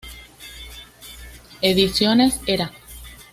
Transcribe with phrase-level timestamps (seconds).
[1.61, 2.71] Ediciones Era.